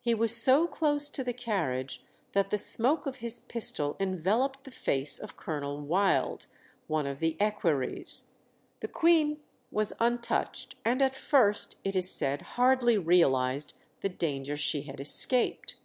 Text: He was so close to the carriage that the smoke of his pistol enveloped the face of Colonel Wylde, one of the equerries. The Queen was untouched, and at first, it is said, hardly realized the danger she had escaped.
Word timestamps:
He 0.00 0.14
was 0.14 0.34
so 0.34 0.66
close 0.66 1.10
to 1.10 1.22
the 1.22 1.34
carriage 1.34 2.02
that 2.32 2.48
the 2.48 2.56
smoke 2.56 3.04
of 3.04 3.16
his 3.16 3.38
pistol 3.38 3.98
enveloped 4.00 4.64
the 4.64 4.70
face 4.70 5.18
of 5.18 5.36
Colonel 5.36 5.78
Wylde, 5.82 6.46
one 6.86 7.04
of 7.04 7.18
the 7.18 7.36
equerries. 7.38 8.30
The 8.80 8.88
Queen 8.88 9.40
was 9.70 9.92
untouched, 10.00 10.76
and 10.86 11.02
at 11.02 11.14
first, 11.14 11.76
it 11.84 11.94
is 11.94 12.10
said, 12.10 12.40
hardly 12.56 12.96
realized 12.96 13.74
the 14.00 14.08
danger 14.08 14.56
she 14.56 14.84
had 14.84 15.00
escaped. 15.00 15.76